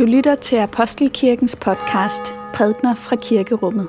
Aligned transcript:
Du 0.00 0.04
lytter 0.04 0.34
til 0.34 0.56
Apostelkirkens 0.56 1.56
podcast 1.56 2.34
Prædner 2.54 2.94
fra 2.94 3.16
Kirkerummet. 3.16 3.88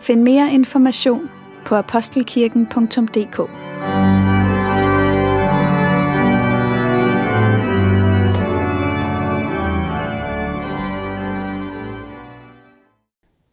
Find 0.00 0.22
mere 0.22 0.52
information 0.52 1.30
på 1.66 1.74
apostelkirken.dk. 1.74 3.36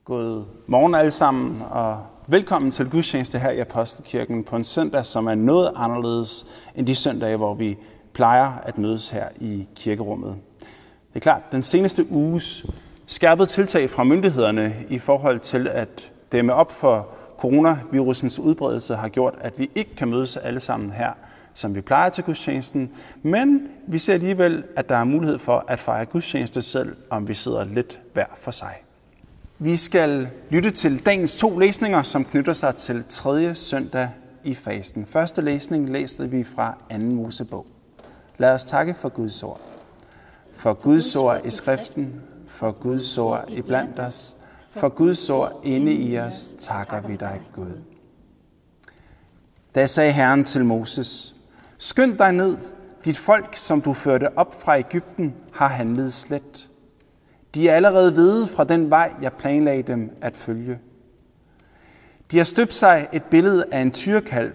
God 0.06 0.44
morgen 0.68 0.96
alle 0.96 1.12
sammen, 1.12 1.62
og 1.72 2.06
velkommen 2.28 2.72
til 2.72 2.90
gudstjeneste 2.90 3.40
her 3.40 3.52
i 3.52 3.60
Apostelkirken 3.60 4.44
på 4.44 4.56
en 4.56 4.64
søndag, 4.64 5.06
som 5.06 5.28
er 5.28 5.36
noget 5.36 5.72
anderledes 5.76 6.46
end 6.76 6.88
de 6.88 6.96
søndage, 6.96 7.38
hvor 7.38 7.54
vi 7.54 7.78
plejer 8.14 8.52
at 8.64 8.78
mødes 8.78 9.10
her 9.10 9.30
i 9.40 9.68
kirkerummet. 9.76 10.36
Det 11.14 11.16
er 11.16 11.20
klart, 11.20 11.52
den 11.52 11.62
seneste 11.62 12.12
uges 12.12 12.66
skærpede 13.06 13.48
tiltag 13.48 13.90
fra 13.90 14.04
myndighederne 14.04 14.76
i 14.90 15.00
forhold 15.00 15.40
til 15.40 15.68
at 15.68 16.12
dæmme 16.32 16.54
op 16.54 16.72
for 16.72 17.08
coronavirusens 17.38 18.40
udbredelse 18.40 18.96
har 18.96 19.10
gjort, 19.10 19.36
at 19.42 19.60
vi 19.60 19.70
ikke 19.76 19.96
kan 19.96 20.08
mødes 20.08 20.38
alle 20.38 20.60
sammen 20.60 20.92
her, 20.92 21.12
som 21.54 21.76
vi 21.76 21.82
plejer 21.82 22.10
til 22.10 22.24
gudstjenesten. 22.24 22.90
Men 23.24 23.68
vi 23.88 24.00
ser 24.00 24.14
alligevel, 24.14 24.64
at 24.76 24.90
der 24.90 24.96
er 24.96 25.04
mulighed 25.04 25.40
for 25.40 25.66
at 25.68 25.80
fejre 25.80 26.06
gudstjeneste 26.06 26.62
selv, 26.62 26.96
om 27.10 27.28
vi 27.28 27.34
sidder 27.34 27.64
lidt 27.64 28.00
hver 28.14 28.26
for 28.38 28.52
sig. 28.52 28.74
Vi 29.60 29.76
skal 29.76 30.28
lytte 30.50 30.72
til 30.72 31.06
dagens 31.06 31.38
to 31.38 31.60
læsninger, 31.60 32.04
som 32.04 32.26
knytter 32.26 32.54
sig 32.54 32.76
til 32.76 33.04
tredje 33.10 33.56
søndag 33.56 34.10
i 34.44 34.54
fasten. 34.54 35.06
Første 35.06 35.42
læsning 35.42 35.90
læste 35.90 36.30
vi 36.30 36.44
fra 36.44 36.78
2. 36.92 36.98
Mosebog. 36.98 37.66
Lad 38.38 38.54
os 38.54 38.64
takke 38.64 38.94
for 38.94 39.10
Guds 39.10 39.44
ord. 39.44 39.71
For 40.62 40.74
Guds 40.74 41.16
ord 41.16 41.46
i 41.46 41.50
skriften, 41.50 42.22
for 42.48 42.72
Guds 42.72 43.18
ord 43.18 43.46
i 43.50 43.62
blandt 43.62 44.00
os, 44.00 44.36
for 44.72 44.90
Guds 44.90 45.30
ord 45.30 45.62
inde 45.64 45.94
i 45.94 46.20
os, 46.20 46.54
takker 46.60 47.02
vi 47.02 47.16
dig, 47.16 47.42
Gud. 47.54 47.82
Da 49.76 49.86
sagde 49.86 50.12
Herren 50.12 50.44
til 50.44 50.66
Moses, 50.66 51.36
Skynd 51.78 52.18
dig 52.18 52.32
ned, 52.32 52.58
dit 53.06 53.18
folk, 53.18 53.58
som 53.58 53.82
du 53.82 53.94
førte 53.94 54.38
op 54.38 54.62
fra 54.62 54.80
Ægypten, 54.80 55.36
har 55.54 55.68
handlet 55.68 56.14
slet. 56.14 56.70
De 57.56 57.70
er 57.70 57.76
allerede 57.76 58.14
vide 58.14 58.48
fra 58.48 58.64
den 58.64 58.90
vej, 58.90 59.14
jeg 59.22 59.34
planlagde 59.34 59.84
dem 59.84 60.18
at 60.22 60.36
følge. 60.36 60.80
De 62.32 62.38
har 62.38 62.46
støbt 62.46 62.74
sig 62.74 63.08
et 63.14 63.24
billede 63.24 63.66
af 63.72 63.80
en 63.80 63.92
tyrkalv. 63.92 64.54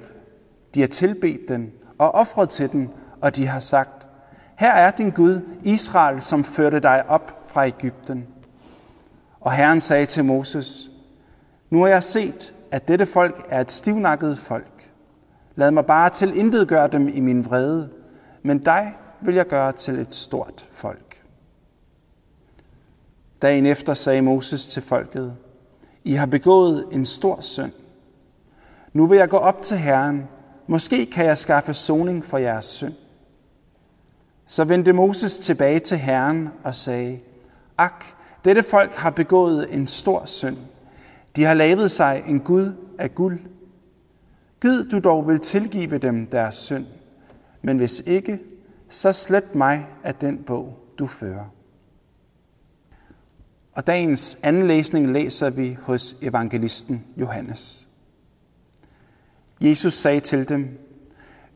De 0.74 0.80
har 0.80 0.88
tilbedt 0.88 1.48
den 1.48 1.72
og 1.98 2.10
offret 2.10 2.48
til 2.48 2.72
den, 2.72 2.90
og 3.20 3.36
de 3.36 3.46
har 3.46 3.60
sagt, 3.60 3.95
her 4.56 4.72
er 4.72 4.90
din 4.90 5.10
Gud, 5.10 5.40
Israel, 5.62 6.22
som 6.22 6.44
førte 6.44 6.80
dig 6.80 7.04
op 7.08 7.44
fra 7.48 7.66
Ægypten. 7.66 8.26
Og 9.40 9.52
Herren 9.52 9.80
sagde 9.80 10.06
til 10.06 10.24
Moses, 10.24 10.90
nu 11.70 11.80
har 11.80 11.88
jeg 11.88 12.02
set, 12.02 12.54
at 12.70 12.88
dette 12.88 13.06
folk 13.06 13.46
er 13.48 13.60
et 13.60 13.70
stivnakket 13.70 14.38
folk. 14.38 14.92
Lad 15.54 15.70
mig 15.70 15.86
bare 15.86 16.10
til 16.10 16.36
intet 16.36 16.68
gøre 16.68 16.88
dem 16.88 17.08
i 17.08 17.20
min 17.20 17.44
vrede, 17.44 17.88
men 18.42 18.58
dig 18.58 18.96
vil 19.20 19.34
jeg 19.34 19.46
gøre 19.46 19.72
til 19.72 19.98
et 19.98 20.14
stort 20.14 20.68
folk. 20.70 21.22
Dagen 23.42 23.66
efter 23.66 23.94
sagde 23.94 24.22
Moses 24.22 24.66
til 24.66 24.82
folket, 24.82 25.36
I 26.04 26.12
har 26.12 26.26
begået 26.26 26.86
en 26.92 27.04
stor 27.04 27.40
synd. 27.40 27.72
Nu 28.92 29.06
vil 29.06 29.18
jeg 29.18 29.28
gå 29.28 29.36
op 29.36 29.62
til 29.62 29.76
Herren. 29.76 30.28
Måske 30.66 31.06
kan 31.06 31.26
jeg 31.26 31.38
skaffe 31.38 31.74
soning 31.74 32.24
for 32.24 32.38
jeres 32.38 32.64
synd. 32.64 32.94
Så 34.46 34.64
vendte 34.64 34.92
Moses 34.92 35.38
tilbage 35.38 35.78
til 35.78 35.98
Herren 35.98 36.48
og 36.64 36.74
sagde, 36.74 37.20
Ak, 37.78 38.04
dette 38.44 38.62
folk 38.62 38.94
har 38.94 39.10
begået 39.10 39.74
en 39.74 39.86
stor 39.86 40.24
synd. 40.24 40.56
De 41.36 41.44
har 41.44 41.54
lavet 41.54 41.90
sig 41.90 42.24
en 42.26 42.40
Gud 42.40 42.72
af 42.98 43.14
guld. 43.14 43.40
Gid 44.60 44.84
du 44.84 44.98
dog 44.98 45.28
vil 45.28 45.40
tilgive 45.40 45.98
dem 45.98 46.26
deres 46.26 46.54
synd, 46.54 46.86
men 47.62 47.76
hvis 47.76 48.02
ikke, 48.06 48.38
så 48.90 49.12
slet 49.12 49.54
mig 49.54 49.86
af 50.02 50.14
den 50.14 50.38
bog, 50.38 50.78
du 50.98 51.06
fører. 51.06 51.44
Og 53.72 53.86
dagens 53.86 54.38
anden 54.42 54.66
læsning 54.66 55.12
læser 55.12 55.50
vi 55.50 55.78
hos 55.82 56.16
evangelisten 56.22 57.06
Johannes. 57.16 57.86
Jesus 59.60 59.94
sagde 59.94 60.20
til 60.20 60.48
dem, 60.48 60.85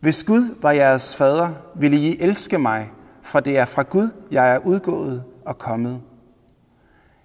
hvis 0.01 0.25
Gud 0.25 0.55
var 0.63 0.71
jeres 0.71 1.17
fader, 1.17 1.51
ville 1.75 1.97
I 1.97 2.21
elske 2.21 2.59
mig, 2.59 2.91
for 3.23 3.41
det 3.41 3.59
er 3.59 3.65
fra 3.65 3.83
Gud, 3.83 4.09
jeg 4.31 4.55
er 4.55 4.59
udgået 4.59 5.25
og 5.45 5.59
kommet. 5.59 6.01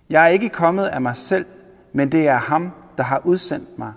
Jeg 0.09 0.23
er 0.23 0.27
ikke 0.27 0.49
kommet 0.49 0.85
af 0.85 1.01
mig 1.01 1.17
selv, 1.17 1.45
men 1.93 2.11
det 2.11 2.27
er 2.27 2.37
ham, 2.37 2.71
der 2.97 3.03
har 3.03 3.21
udsendt 3.23 3.79
mig. 3.79 3.93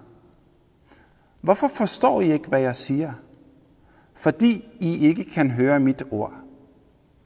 Hvorfor 1.41 1.69
forstår 1.69 2.21
I 2.21 2.33
ikke, 2.33 2.49
hvad 2.49 2.61
jeg 2.61 2.77
siger? 2.77 3.13
Fordi 4.15 4.65
I 4.81 5.07
ikke 5.07 5.25
kan 5.35 5.51
høre 5.51 5.81
mit 5.81 6.03
ord. 6.11 6.33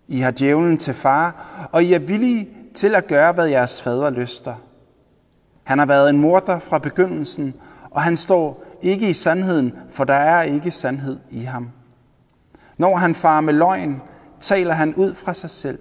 I 0.08 0.18
har 0.18 0.30
djævlen 0.30 0.76
til 0.78 0.94
far, 0.94 1.46
og 1.72 1.84
I 1.84 1.92
er 1.92 1.98
villige 1.98 2.48
til 2.74 2.94
at 2.94 3.06
gøre, 3.06 3.32
hvad 3.32 3.46
jeres 3.46 3.82
fader 3.82 4.10
lyster. 4.10 4.54
Han 5.64 5.78
har 5.78 5.86
været 5.86 6.10
en 6.10 6.18
morder 6.18 6.58
fra 6.58 6.78
begyndelsen, 6.78 7.54
og 7.90 8.02
han 8.02 8.16
står 8.16 8.64
ikke 8.82 9.10
i 9.10 9.12
sandheden, 9.12 9.72
for 9.90 10.04
der 10.04 10.14
er 10.14 10.42
ikke 10.42 10.70
sandhed 10.70 11.18
i 11.30 11.40
ham. 11.40 11.70
Når 12.78 12.96
han 12.96 13.14
farer 13.14 13.40
med 13.40 13.54
løgn, 13.54 14.02
taler 14.40 14.74
han 14.74 14.94
ud 14.94 15.14
fra 15.14 15.34
sig 15.34 15.50
selv, 15.50 15.78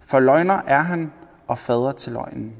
for 0.00 0.20
løgner 0.20 0.62
er 0.66 0.80
han 0.80 1.12
og 1.46 1.58
fader 1.58 1.92
til 1.92 2.12
løgnen. 2.12 2.52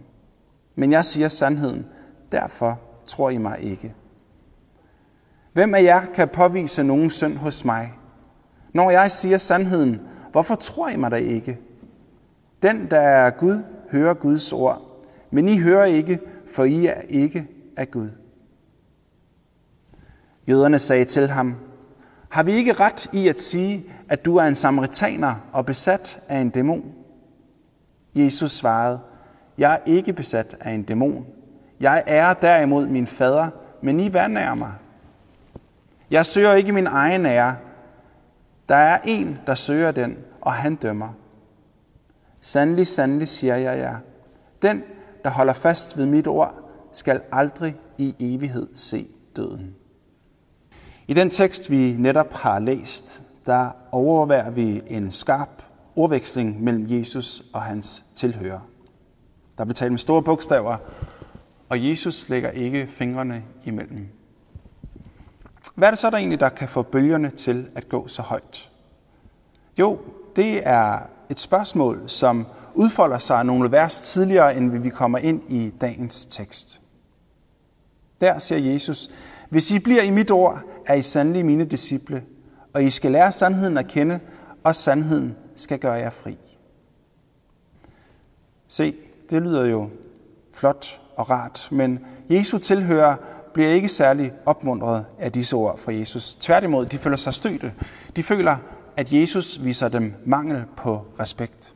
Men 0.74 0.92
jeg 0.92 1.04
siger 1.04 1.28
sandheden, 1.28 1.86
derfor 2.32 2.80
tror 3.06 3.30
I 3.30 3.38
mig 3.38 3.58
ikke. 3.60 3.94
Hvem 5.52 5.74
af 5.74 5.82
jer 5.82 6.04
kan 6.04 6.28
påvise 6.28 6.82
nogen 6.82 7.10
synd 7.10 7.36
hos 7.36 7.64
mig? 7.64 7.92
Når 8.72 8.90
jeg 8.90 9.10
siger 9.10 9.38
sandheden, 9.38 10.00
hvorfor 10.32 10.54
tror 10.54 10.88
I 10.88 10.96
mig 10.96 11.10
da 11.10 11.16
ikke? 11.16 11.58
Den, 12.62 12.90
der 12.90 13.00
er 13.00 13.30
Gud, 13.30 13.62
hører 13.90 14.14
Guds 14.14 14.52
ord, 14.52 14.82
men 15.30 15.48
I 15.48 15.58
hører 15.58 15.84
ikke, 15.84 16.20
for 16.54 16.64
I 16.64 16.86
er 16.86 17.00
ikke 17.08 17.48
af 17.76 17.90
Gud. 17.90 18.08
Jøderne 20.50 20.78
sagde 20.78 21.04
til 21.04 21.28
ham, 21.28 21.56
har 22.28 22.42
vi 22.42 22.52
ikke 22.52 22.72
ret 22.72 23.10
i 23.12 23.28
at 23.28 23.40
sige, 23.40 23.84
at 24.08 24.24
du 24.24 24.36
er 24.36 24.42
en 24.44 24.54
samaritaner 24.54 25.34
og 25.52 25.66
besat 25.66 26.20
af 26.28 26.38
en 26.38 26.50
dæmon? 26.50 26.92
Jesus 28.14 28.50
svarede, 28.50 29.00
jeg 29.58 29.72
er 29.72 29.78
ikke 29.86 30.12
besat 30.12 30.56
af 30.60 30.70
en 30.70 30.82
dæmon. 30.82 31.26
Jeg 31.80 32.02
er 32.06 32.34
derimod 32.34 32.86
min 32.86 33.06
fader, 33.06 33.48
men 33.82 34.00
I 34.00 34.12
vandærer 34.12 34.54
mig. 34.54 34.72
Jeg 36.10 36.26
søger 36.26 36.52
ikke 36.52 36.72
min 36.72 36.86
egen 36.86 37.26
ære. 37.26 37.56
Der 38.68 38.76
er 38.76 38.98
en, 39.04 39.38
der 39.46 39.54
søger 39.54 39.90
den, 39.90 40.16
og 40.40 40.52
han 40.52 40.74
dømmer. 40.74 41.08
Sandelig, 42.40 42.86
sandelig 42.86 43.28
siger 43.28 43.56
jeg 43.56 43.78
jer. 43.78 43.96
Den, 44.62 44.82
der 45.24 45.30
holder 45.30 45.52
fast 45.52 45.98
ved 45.98 46.06
mit 46.06 46.26
ord, 46.26 46.54
skal 46.92 47.20
aldrig 47.32 47.76
i 47.98 48.16
evighed 48.18 48.68
se 48.74 49.06
døden. 49.36 49.74
I 51.10 51.12
den 51.12 51.30
tekst, 51.30 51.70
vi 51.70 51.94
netop 51.98 52.32
har 52.32 52.58
læst, 52.58 53.22
der 53.46 53.70
overværer 53.92 54.50
vi 54.50 54.82
en 54.86 55.10
skarp 55.10 55.62
ordveksling 55.96 56.62
mellem 56.62 56.86
Jesus 56.88 57.42
og 57.52 57.62
hans 57.62 58.04
tilhører. 58.14 58.60
Der 59.58 59.64
bliver 59.64 59.74
talt 59.74 59.92
med 59.92 59.98
store 59.98 60.22
bogstaver, 60.22 60.76
og 61.68 61.88
Jesus 61.88 62.28
lægger 62.28 62.50
ikke 62.50 62.86
fingrene 62.86 63.42
imellem. 63.64 64.08
Hvad 65.74 65.88
er 65.88 65.92
det 65.92 65.98
så, 65.98 66.10
der 66.10 66.16
egentlig, 66.16 66.40
der 66.40 66.48
kan 66.48 66.68
få 66.68 66.82
bølgerne 66.82 67.30
til 67.30 67.68
at 67.74 67.88
gå 67.88 68.08
så 68.08 68.22
højt? 68.22 68.70
Jo, 69.78 69.98
det 70.36 70.66
er 70.68 70.98
et 71.30 71.40
spørgsmål, 71.40 72.02
som 72.06 72.46
udfolder 72.74 73.18
sig 73.18 73.44
nogle 73.44 73.72
vers 73.72 74.00
tidligere, 74.00 74.56
end 74.56 74.78
vi 74.78 74.88
kommer 74.88 75.18
ind 75.18 75.42
i 75.48 75.72
dagens 75.80 76.26
tekst. 76.26 76.80
Der 78.20 78.38
siger 78.38 78.72
Jesus, 78.72 79.10
hvis 79.48 79.70
I 79.70 79.78
bliver 79.78 80.02
i 80.02 80.10
mit 80.10 80.30
ord, 80.30 80.62
er 80.86 80.94
I 80.94 81.02
sandelig 81.02 81.46
mine 81.46 81.64
disciple, 81.64 82.22
og 82.72 82.84
I 82.84 82.90
skal 82.90 83.12
lære 83.12 83.32
sandheden 83.32 83.78
at 83.78 83.86
kende, 83.86 84.20
og 84.64 84.74
sandheden 84.74 85.36
skal 85.54 85.78
gøre 85.78 85.92
jer 85.92 86.10
fri. 86.10 86.38
Se, 88.68 88.94
det 89.30 89.42
lyder 89.42 89.64
jo 89.64 89.90
flot 90.52 91.00
og 91.16 91.30
rart, 91.30 91.68
men 91.70 91.98
Jesu 92.30 92.58
tilhører 92.58 93.16
bliver 93.52 93.68
ikke 93.68 93.88
særlig 93.88 94.32
opmuntret 94.46 95.04
af 95.18 95.32
disse 95.32 95.56
ord 95.56 95.78
fra 95.78 95.92
Jesus. 95.92 96.36
Tværtimod, 96.36 96.86
de 96.86 96.98
føler 96.98 97.16
sig 97.16 97.34
støtte. 97.34 97.72
De 98.16 98.22
føler, 98.22 98.56
at 98.96 99.12
Jesus 99.12 99.64
viser 99.64 99.88
dem 99.88 100.14
mangel 100.24 100.64
på 100.76 101.06
respekt. 101.20 101.74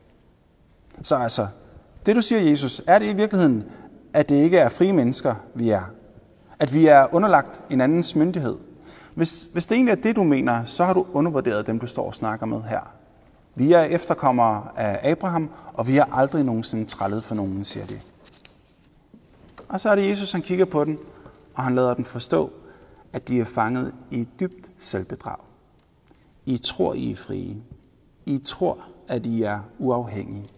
Så 1.01 1.15
altså, 1.15 1.47
det 2.05 2.15
du 2.15 2.21
siger, 2.21 2.41
Jesus, 2.41 2.81
er 2.87 2.99
det 2.99 3.09
i 3.09 3.15
virkeligheden, 3.15 3.63
at 4.13 4.29
det 4.29 4.35
ikke 4.35 4.57
er 4.57 4.69
frie 4.69 4.93
mennesker, 4.93 5.35
vi 5.55 5.69
er? 5.69 5.91
At 6.59 6.73
vi 6.73 6.85
er 6.85 7.15
underlagt 7.15 7.61
en 7.69 7.81
andens 7.81 8.15
myndighed? 8.15 8.55
Hvis, 9.15 9.49
hvis 9.53 9.67
det 9.67 9.75
egentlig 9.75 9.91
er 9.91 9.95
det, 9.95 10.15
du 10.15 10.23
mener, 10.23 10.65
så 10.65 10.83
har 10.83 10.93
du 10.93 11.05
undervurderet 11.13 11.67
dem, 11.67 11.79
du 11.79 11.87
står 11.87 12.07
og 12.07 12.15
snakker 12.15 12.45
med 12.45 12.61
her. 12.61 12.93
Vi 13.55 13.73
er 13.73 13.81
efterkommere 13.81 14.67
af 14.75 15.11
Abraham, 15.11 15.49
og 15.73 15.87
vi 15.87 15.95
har 15.95 16.09
aldrig 16.11 16.43
nogensinde 16.43 16.85
trællet 16.85 17.23
for 17.23 17.35
nogen, 17.35 17.65
siger 17.65 17.85
de. 17.85 17.99
Og 19.69 19.79
så 19.79 19.89
er 19.89 19.95
det 19.95 20.09
Jesus, 20.09 20.31
han 20.31 20.41
kigger 20.41 20.65
på 20.65 20.83
den, 20.83 20.99
og 21.55 21.63
han 21.63 21.75
lader 21.75 21.93
den 21.93 22.05
forstå, 22.05 22.53
at 23.13 23.27
de 23.27 23.39
er 23.39 23.45
fanget 23.45 23.93
i 24.11 24.21
et 24.21 24.39
dybt 24.39 24.69
selvbedrag. 24.77 25.37
I 26.45 26.57
tror, 26.57 26.93
I 26.93 27.11
er 27.11 27.15
frie. 27.15 27.55
I 28.25 28.37
tror, 28.37 28.77
at 29.07 29.25
I 29.25 29.43
er 29.43 29.59
uafhængige. 29.77 30.49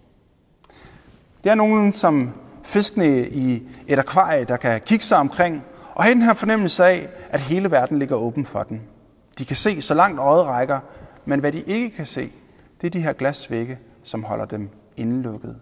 Det 1.43 1.51
er 1.51 1.55
nogen 1.55 1.91
som 1.93 2.31
fiskene 2.63 3.29
i 3.29 3.67
et 3.87 3.99
akvarie, 3.99 4.45
der 4.45 4.57
kan 4.57 4.81
kigge 4.85 5.05
sig 5.05 5.17
omkring 5.17 5.63
og 5.97 6.03
have 6.03 6.13
den 6.13 6.21
her 6.21 6.33
fornemmelse 6.33 6.85
af, 6.85 7.09
at 7.29 7.41
hele 7.41 7.71
verden 7.71 7.99
ligger 7.99 8.15
åben 8.15 8.45
for 8.45 8.63
den. 8.63 8.81
De 9.37 9.45
kan 9.45 9.55
se 9.55 9.81
så 9.81 9.93
langt 9.93 10.19
øjet 10.19 10.45
rækker, 10.45 10.79
men 11.25 11.39
hvad 11.39 11.51
de 11.51 11.61
ikke 11.61 11.89
kan 11.89 12.05
se, 12.05 12.31
det 12.81 12.87
er 12.87 12.91
de 12.91 13.01
her 13.01 13.13
glasvægge, 13.13 13.79
som 14.03 14.23
holder 14.23 14.45
dem 14.45 14.69
indelukket. 14.97 15.59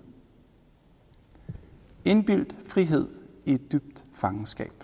Indbildt 2.05 2.55
frihed 2.67 3.07
i 3.45 3.53
et 3.53 3.71
dybt 3.71 4.03
fangenskab. 4.15 4.83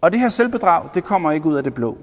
Og 0.00 0.12
det 0.12 0.20
her 0.20 0.28
selvbedrag, 0.28 0.88
det 0.94 1.04
kommer 1.04 1.32
ikke 1.32 1.46
ud 1.46 1.54
af 1.54 1.64
det 1.64 1.74
blå. 1.74 1.98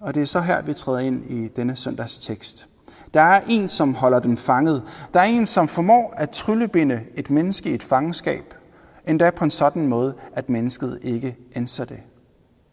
Og 0.00 0.14
det 0.14 0.22
er 0.22 0.26
så 0.26 0.40
her, 0.40 0.62
vi 0.62 0.74
træder 0.74 0.98
ind 0.98 1.30
i 1.30 1.48
denne 1.48 1.76
søndags 1.76 2.18
tekst. 2.18 2.68
Der 3.14 3.20
er 3.20 3.40
en, 3.48 3.68
som 3.68 3.94
holder 3.94 4.20
dem 4.20 4.36
fanget. 4.36 4.82
Der 5.14 5.20
er 5.20 5.24
en, 5.24 5.46
som 5.46 5.68
formår 5.68 6.14
at 6.16 6.30
tryllebinde 6.30 7.00
et 7.14 7.30
menneske 7.30 7.70
i 7.70 7.74
et 7.74 7.82
fangenskab, 7.82 8.54
endda 9.06 9.30
på 9.30 9.44
en 9.44 9.50
sådan 9.50 9.86
måde, 9.86 10.14
at 10.32 10.48
mennesket 10.48 10.98
ikke 11.02 11.36
ændrer 11.56 11.84
det. 11.84 12.00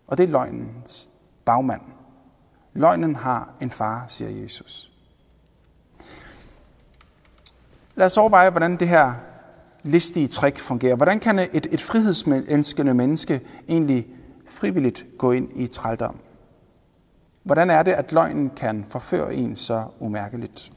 Og 0.08 0.18
det 0.18 0.24
er 0.24 0.28
løgnens 0.28 1.10
bagmand. 1.46 1.82
Løgnen 2.74 3.16
har 3.16 3.54
en 3.62 3.72
far, 3.72 4.06
siger 4.08 4.30
Jesus. 4.30 4.92
Lad 7.96 8.06
os 8.06 8.18
overveje, 8.18 8.50
hvordan 8.50 8.76
det 8.76 8.88
her 8.88 9.14
listige 9.84 10.28
trick 10.28 10.60
fungerer. 10.60 10.96
Hvordan 10.96 11.20
kan 11.20 11.40
et, 11.40 11.68
et 11.72 11.82
frihedsmenskende 11.82 12.94
menneske 12.94 13.42
egentlig 13.70 14.08
frivilligt 14.48 15.06
gå 15.18 15.32
ind 15.32 15.50
i 15.56 15.68
trældom? 15.68 16.20
Hvordan 17.44 17.70
er 17.70 17.84
det, 17.84 17.92
at 17.92 18.12
løgnen 18.14 18.50
kan 18.50 18.86
forføre 18.90 19.36
en 19.36 19.56
så 19.56 19.84
umærkeligt? 20.00 20.72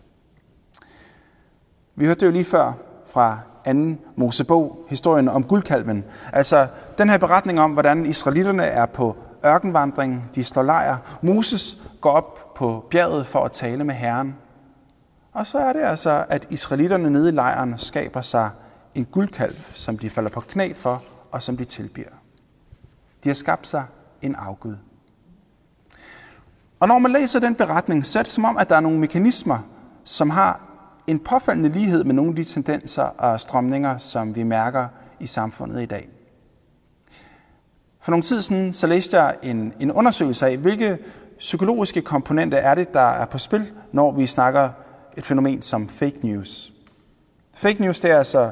Vi 1.94 2.06
hørte 2.06 2.20
det 2.20 2.26
jo 2.26 2.30
lige 2.30 2.44
før 2.44 2.72
fra 3.12 3.38
anden 3.64 4.00
Mosebog, 4.16 4.86
historien 4.88 5.28
om 5.28 5.44
guldkalven. 5.44 6.04
Altså 6.32 6.66
den 6.98 7.10
her 7.10 7.18
beretning 7.18 7.60
om, 7.60 7.72
hvordan 7.72 8.06
israelitterne 8.06 8.62
er 8.62 8.86
på 8.86 9.16
ørkenvandring, 9.46 10.30
de 10.34 10.44
slår 10.44 10.62
lejr. 10.62 10.96
Moses 11.22 11.78
går 12.00 12.10
op 12.10 12.54
på 12.54 12.86
bjerget 12.90 13.26
for 13.26 13.44
at 13.44 13.52
tale 13.52 13.84
med 13.84 13.94
Herren. 13.94 14.36
Og 15.32 15.46
så 15.46 15.58
er 15.58 15.72
det 15.72 15.80
altså, 15.80 16.24
at 16.28 16.46
israelitterne 16.50 17.10
nede 17.10 17.28
i 17.28 17.32
lejren 17.32 17.78
skaber 17.78 18.20
sig 18.20 18.50
en 18.94 19.04
guldkalv, 19.04 19.56
som 19.74 19.98
de 19.98 20.10
falder 20.10 20.30
på 20.30 20.40
knæ 20.40 20.72
for, 20.72 21.02
og 21.30 21.42
som 21.42 21.56
de 21.56 21.64
tilbier. 21.64 22.10
De 23.24 23.28
har 23.28 23.34
skabt 23.34 23.66
sig 23.66 23.84
en 24.22 24.34
afgud. 24.34 24.76
Og 26.80 26.88
når 26.88 26.98
man 26.98 27.12
læser 27.12 27.40
den 27.40 27.54
beretning, 27.54 28.06
så 28.06 28.18
er 28.18 28.22
det 28.22 28.32
som 28.32 28.44
om, 28.44 28.58
at 28.58 28.68
der 28.68 28.76
er 28.76 28.80
nogle 28.80 28.98
mekanismer, 28.98 29.58
som 30.04 30.30
har 30.30 30.60
en 31.06 31.18
påfaldende 31.18 31.68
lighed 31.68 32.04
med 32.04 32.14
nogle 32.14 32.30
af 32.30 32.36
de 32.36 32.44
tendenser 32.44 33.02
og 33.02 33.40
strømninger, 33.40 33.98
som 33.98 34.36
vi 34.36 34.42
mærker 34.42 34.88
i 35.20 35.26
samfundet 35.26 35.82
i 35.82 35.86
dag. 35.86 36.08
For 38.00 38.10
nogle 38.10 38.22
tid 38.22 38.42
siden 38.42 38.72
så 38.72 38.86
læste 38.86 39.20
jeg 39.20 39.36
en, 39.42 39.74
en 39.80 39.92
undersøgelse 39.92 40.46
af, 40.46 40.56
hvilke 40.56 40.98
psykologiske 41.38 42.02
komponenter 42.02 42.58
er 42.58 42.74
det, 42.74 42.94
der 42.94 43.00
er 43.00 43.24
på 43.24 43.38
spil, 43.38 43.72
når 43.92 44.12
vi 44.12 44.26
snakker 44.26 44.70
et 45.16 45.26
fænomen 45.26 45.62
som 45.62 45.88
fake 45.88 46.18
news. 46.22 46.72
Fake 47.54 47.82
news 47.82 48.00
det 48.00 48.10
er 48.10 48.18
altså 48.18 48.50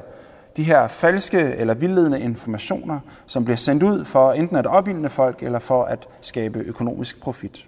de 0.56 0.62
her 0.62 0.88
falske 0.88 1.40
eller 1.40 1.74
vildledende 1.74 2.20
informationer, 2.20 3.00
som 3.26 3.44
bliver 3.44 3.56
sendt 3.56 3.82
ud 3.82 4.04
for 4.04 4.32
enten 4.32 4.56
at 4.56 4.66
opildne 4.66 5.10
folk 5.10 5.42
eller 5.42 5.58
for 5.58 5.84
at 5.84 6.08
skabe 6.20 6.58
økonomisk 6.58 7.20
profit. 7.20 7.66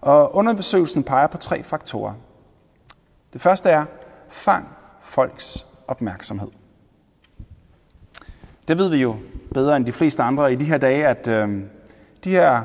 Og 0.00 0.34
undersøgelsen 0.34 1.02
peger 1.02 1.26
på 1.26 1.38
tre 1.38 1.62
faktorer. 1.62 2.14
Det 3.32 3.40
første 3.40 3.70
er, 3.70 3.84
fang 4.28 4.68
folks 5.02 5.66
opmærksomhed. 5.88 6.48
Det 8.68 8.78
ved 8.78 8.88
vi 8.88 8.96
jo 8.96 9.16
bedre 9.54 9.76
end 9.76 9.86
de 9.86 9.92
fleste 9.92 10.22
andre 10.22 10.52
i 10.52 10.56
de 10.56 10.64
her 10.64 10.78
dage, 10.78 11.06
at 11.06 11.28
øh, 11.28 11.62
de 12.24 12.30
her 12.30 12.62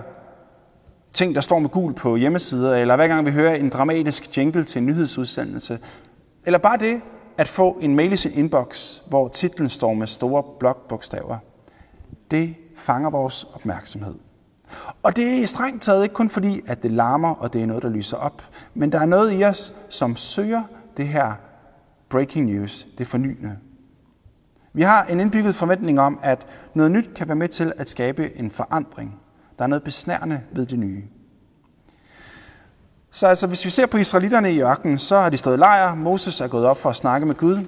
ting, 1.13 1.35
der 1.35 1.41
står 1.41 1.59
med 1.59 1.69
gul 1.69 1.93
på 1.93 2.15
hjemmesider, 2.15 2.75
eller 2.75 2.95
hver 2.95 3.07
gang 3.07 3.25
vi 3.25 3.31
hører 3.31 3.55
en 3.55 3.69
dramatisk 3.69 4.37
jingle 4.37 4.63
til 4.63 4.79
en 4.79 4.85
nyhedsudsendelse, 4.85 5.79
eller 6.45 6.59
bare 6.59 6.77
det 6.77 7.01
at 7.37 7.47
få 7.47 7.77
en 7.81 7.95
mail 7.95 8.11
i 8.11 8.17
sin 8.17 8.31
inbox, 8.31 8.99
hvor 9.07 9.27
titlen 9.27 9.69
står 9.69 9.93
med 9.93 10.07
store 10.07 10.43
blokbogstaver, 10.59 11.37
det 12.31 12.55
fanger 12.75 13.09
vores 13.09 13.43
opmærksomhed. 13.53 14.15
Og 15.03 15.15
det 15.15 15.43
er 15.43 15.47
strengt 15.47 15.81
taget 15.83 16.03
ikke 16.03 16.15
kun 16.15 16.29
fordi, 16.29 16.61
at 16.67 16.83
det 16.83 16.91
larmer, 16.91 17.35
og 17.35 17.53
det 17.53 17.61
er 17.61 17.65
noget, 17.65 17.83
der 17.83 17.89
lyser 17.89 18.17
op, 18.17 18.43
men 18.73 18.91
der 18.91 18.99
er 18.99 19.05
noget 19.05 19.39
i 19.39 19.43
os, 19.43 19.73
som 19.89 20.15
søger 20.15 20.63
det 20.97 21.07
her 21.07 21.33
breaking 22.11 22.45
news, 22.45 22.87
det 22.97 23.07
fornyende. 23.07 23.57
Vi 24.73 24.81
har 24.81 25.05
en 25.05 25.19
indbygget 25.19 25.55
forventning 25.55 25.99
om, 25.99 26.19
at 26.23 26.47
noget 26.73 26.91
nyt 26.91 27.09
kan 27.15 27.27
være 27.27 27.35
med 27.35 27.47
til 27.47 27.73
at 27.77 27.89
skabe 27.89 28.39
en 28.39 28.51
forandring. 28.51 29.19
Der 29.57 29.63
er 29.63 29.67
noget 29.67 29.83
besnærende 29.83 30.41
ved 30.51 30.65
det 30.65 30.79
nye. 30.79 31.03
Så 33.11 33.27
altså, 33.27 33.47
hvis 33.47 33.65
vi 33.65 33.69
ser 33.69 33.85
på 33.85 33.97
israelitterne 33.97 34.53
i 34.53 34.61
ørkenen, 34.61 34.97
så 34.97 35.19
har 35.19 35.29
de 35.29 35.37
stået 35.37 35.59
lejr. 35.59 35.95
Moses 35.95 36.41
er 36.41 36.47
gået 36.47 36.65
op 36.65 36.77
for 36.77 36.89
at 36.89 36.95
snakke 36.95 37.27
med 37.27 37.35
Gud 37.35 37.65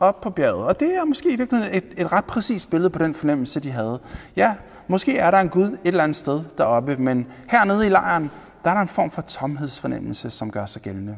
op 0.00 0.20
på 0.20 0.30
bjerget. 0.30 0.64
Og 0.64 0.80
det 0.80 0.96
er 0.96 1.04
måske 1.04 1.32
i 1.32 1.36
virkeligheden 1.36 1.74
et, 1.74 1.84
et 1.96 2.12
ret 2.12 2.24
præcist 2.24 2.70
billede 2.70 2.90
på 2.90 2.98
den 2.98 3.14
fornemmelse, 3.14 3.60
de 3.60 3.70
havde. 3.70 4.00
Ja, 4.36 4.54
måske 4.88 5.18
er 5.18 5.30
der 5.30 5.38
en 5.38 5.48
Gud 5.48 5.66
et 5.66 5.78
eller 5.84 6.02
andet 6.02 6.16
sted 6.16 6.44
deroppe, 6.58 6.96
men 6.96 7.26
hernede 7.48 7.86
i 7.86 7.88
lejren, 7.88 8.30
der 8.64 8.70
er 8.70 8.74
der 8.74 8.82
en 8.82 8.88
form 8.88 9.10
for 9.10 9.22
tomhedsfornemmelse, 9.22 10.30
som 10.30 10.50
gør 10.50 10.66
sig 10.66 10.82
gældende. 10.82 11.16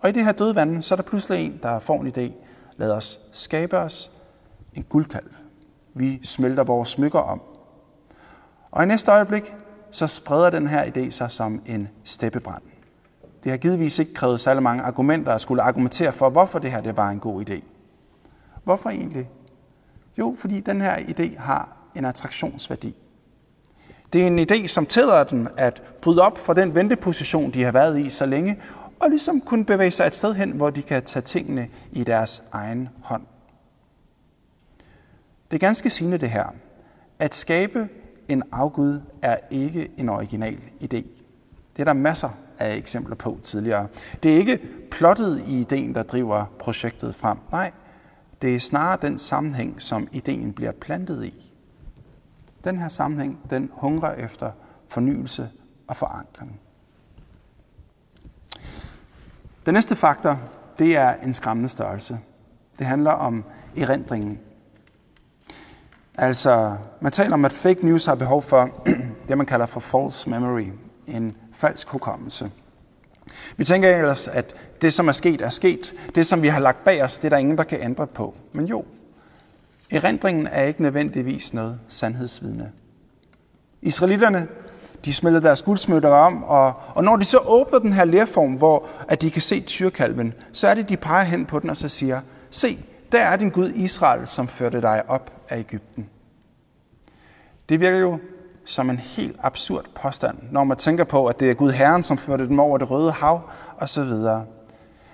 Og 0.00 0.08
i 0.08 0.12
det 0.12 0.24
her 0.24 0.32
døde 0.32 0.54
vand, 0.54 0.82
så 0.82 0.94
er 0.94 0.96
der 0.96 1.02
pludselig 1.02 1.44
en, 1.44 1.60
der 1.62 1.78
får 1.78 2.00
en 2.00 2.06
idé. 2.06 2.32
Lad 2.76 2.90
os 2.90 3.20
skabe 3.32 3.78
os 3.78 4.10
en 4.74 4.82
guldkalv. 4.88 5.30
Vi 5.94 6.20
smelter 6.22 6.64
vores 6.64 6.88
smykker 6.88 7.18
om. 7.18 7.42
Og 8.70 8.82
i 8.82 8.86
næste 8.86 9.10
øjeblik, 9.10 9.54
så 9.90 10.06
spreder 10.06 10.50
den 10.50 10.66
her 10.66 10.84
idé 10.84 11.10
sig 11.10 11.30
som 11.30 11.62
en 11.66 11.88
steppebrand. 12.04 12.62
Det 13.44 13.50
har 13.50 13.56
givetvis 13.56 13.98
ikke 13.98 14.14
krævet 14.14 14.40
særlig 14.40 14.62
mange 14.62 14.82
argumenter 14.82 15.32
at 15.32 15.40
skulle 15.40 15.62
argumentere 15.62 16.12
for, 16.12 16.30
hvorfor 16.30 16.58
det 16.58 16.70
her 16.70 16.80
det 16.80 16.96
var 16.96 17.10
en 17.10 17.20
god 17.20 17.50
idé. 17.50 17.62
Hvorfor 18.64 18.90
egentlig? 18.90 19.28
Jo, 20.18 20.36
fordi 20.38 20.60
den 20.60 20.80
her 20.80 20.96
idé 20.96 21.38
har 21.38 21.76
en 21.94 22.04
attraktionsværdi. 22.04 22.94
Det 24.12 24.22
er 24.22 24.26
en 24.26 24.38
idé, 24.38 24.66
som 24.66 24.86
tillader 24.86 25.24
dem 25.24 25.48
at 25.56 25.82
bryde 26.02 26.22
op 26.22 26.38
fra 26.38 26.54
den 26.54 26.74
venteposition, 26.74 27.50
de 27.50 27.62
har 27.62 27.72
været 27.72 28.00
i 28.00 28.10
så 28.10 28.26
længe, 28.26 28.58
og 29.00 29.10
ligesom 29.10 29.40
kunne 29.40 29.64
bevæge 29.64 29.90
sig 29.90 30.06
et 30.06 30.14
sted 30.14 30.34
hen, 30.34 30.50
hvor 30.50 30.70
de 30.70 30.82
kan 30.82 31.02
tage 31.02 31.22
tingene 31.22 31.68
i 31.92 32.04
deres 32.04 32.42
egen 32.52 32.88
hånd. 33.02 33.22
Det 35.50 35.56
er 35.56 35.58
ganske 35.58 35.90
sigende 35.90 36.18
det 36.18 36.30
her. 36.30 36.54
At 37.18 37.34
skabe 37.34 37.88
en 38.28 38.42
afgud 38.52 39.00
er 39.22 39.36
ikke 39.50 39.90
en 39.96 40.08
original 40.08 40.58
idé. 40.80 41.02
Det 41.76 41.78
er 41.78 41.84
der 41.84 41.92
masser 41.92 42.30
af 42.58 42.76
eksempler 42.76 43.16
på 43.16 43.38
tidligere. 43.42 43.88
Det 44.22 44.32
er 44.32 44.36
ikke 44.36 44.60
plottet 44.90 45.44
i 45.46 45.60
ideen, 45.60 45.94
der 45.94 46.02
driver 46.02 46.44
projektet 46.58 47.14
frem. 47.14 47.38
Nej, 47.52 47.72
det 48.42 48.54
er 48.54 48.60
snarere 48.60 48.98
den 49.02 49.18
sammenhæng, 49.18 49.82
som 49.82 50.08
ideen 50.12 50.52
bliver 50.52 50.72
plantet 50.72 51.24
i. 51.24 51.54
Den 52.64 52.78
her 52.78 52.88
sammenhæng, 52.88 53.50
den 53.50 53.70
hungrer 53.72 54.14
efter 54.14 54.50
fornyelse 54.88 55.50
og 55.86 55.96
forankring. 55.96 56.60
Den 59.68 59.74
næste 59.74 59.96
faktor, 59.96 60.40
det 60.78 60.96
er 60.96 61.14
en 61.24 61.32
skræmmende 61.32 61.68
størrelse. 61.68 62.18
Det 62.78 62.86
handler 62.86 63.10
om 63.10 63.44
erindringen. 63.76 64.38
Altså, 66.18 66.76
man 67.00 67.12
taler 67.12 67.34
om, 67.34 67.44
at 67.44 67.52
fake 67.52 67.86
news 67.86 68.04
har 68.04 68.14
behov 68.14 68.42
for 68.42 68.70
det, 69.28 69.38
man 69.38 69.46
kalder 69.46 69.66
for 69.66 69.80
false 69.80 70.30
memory, 70.30 70.66
en 71.06 71.36
falsk 71.52 71.88
hukommelse. 71.88 72.50
Vi 73.56 73.64
tænker 73.64 73.96
ellers, 73.96 74.28
at 74.28 74.54
det, 74.82 74.92
som 74.92 75.08
er 75.08 75.12
sket, 75.12 75.40
er 75.40 75.48
sket. 75.48 75.94
Det, 76.14 76.26
som 76.26 76.42
vi 76.42 76.48
har 76.48 76.60
lagt 76.60 76.84
bag 76.84 77.02
os, 77.02 77.18
det 77.18 77.24
er 77.24 77.30
der 77.30 77.36
ingen, 77.36 77.58
der 77.58 77.64
kan 77.64 77.82
ændre 77.82 78.06
på. 78.06 78.34
Men 78.52 78.66
jo, 78.66 78.84
erindringen 79.90 80.46
er 80.46 80.62
ikke 80.62 80.82
nødvendigvis 80.82 81.54
noget 81.54 81.80
sandhedsvidne. 81.88 82.72
Israelitterne, 83.82 84.48
de 85.04 85.12
smelter 85.12 85.40
deres 85.40 85.62
guldsmykker 85.62 86.08
om, 86.08 86.42
og, 86.42 86.72
og 86.94 87.04
når 87.04 87.16
de 87.16 87.24
så 87.24 87.38
åbner 87.38 87.78
den 87.78 87.92
her 87.92 88.04
lærform, 88.04 88.54
hvor 88.54 88.86
at 89.08 89.22
de 89.22 89.30
kan 89.30 89.42
se 89.42 89.60
tyrkalven, 89.60 90.34
så 90.52 90.68
er 90.68 90.74
det, 90.74 90.88
de 90.88 90.96
peger 90.96 91.24
hen 91.24 91.46
på 91.46 91.58
den 91.58 91.70
og 91.70 91.76
så 91.76 91.88
siger, 91.88 92.20
se, 92.50 92.78
der 93.12 93.20
er 93.20 93.36
din 93.36 93.50
Gud 93.50 93.72
Israel, 93.74 94.26
som 94.26 94.48
førte 94.48 94.80
dig 94.80 95.02
op 95.08 95.30
af 95.48 95.58
Ægypten. 95.58 96.08
Det 97.68 97.80
virker 97.80 97.98
jo 97.98 98.18
som 98.64 98.90
en 98.90 98.98
helt 98.98 99.36
absurd 99.42 99.84
påstand, 100.02 100.38
når 100.50 100.64
man 100.64 100.76
tænker 100.76 101.04
på, 101.04 101.26
at 101.26 101.40
det 101.40 101.50
er 101.50 101.54
Gud 101.54 101.70
Herren, 101.70 102.02
som 102.02 102.18
førte 102.18 102.48
dem 102.48 102.58
over 102.58 102.78
det 102.78 102.90
røde 102.90 103.12
hav 103.12 103.40
osv. 103.78 104.12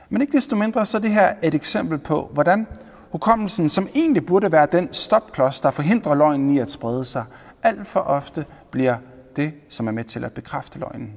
Men 0.09 0.21
ikke 0.21 0.37
desto 0.37 0.57
mindre, 0.57 0.87
så 0.87 0.97
er 0.97 1.00
det 1.00 1.11
her 1.11 1.35
et 1.43 1.55
eksempel 1.55 1.99
på, 1.99 2.31
hvordan 2.33 2.67
hukommelsen, 3.11 3.69
som 3.69 3.88
egentlig 3.95 4.26
burde 4.26 4.53
være 4.53 4.67
den 4.73 4.88
stopklods, 4.93 5.61
der 5.61 5.71
forhindrer 5.71 6.14
løgnen 6.14 6.50
i 6.50 6.59
at 6.59 6.71
sprede 6.71 7.05
sig, 7.05 7.25
alt 7.62 7.87
for 7.87 8.00
ofte 8.00 8.45
bliver 8.71 8.97
det, 9.37 9.53
som 9.69 9.87
er 9.87 9.93
med 9.93 10.05
til 10.05 10.25
at 10.25 10.33
bekræfte 10.33 10.79
løgnen. 10.79 11.12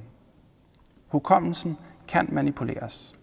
Hukommelsen 1.08 1.76
kan 2.08 2.28
manipuleres. 2.32 3.14